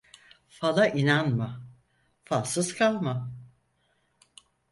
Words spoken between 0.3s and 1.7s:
Fala inanma,